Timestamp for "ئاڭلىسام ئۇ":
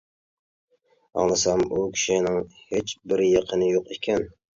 1.19-1.81